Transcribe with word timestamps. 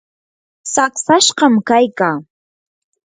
saqsashqam 0.73 1.53
kaykaa. 1.67 2.17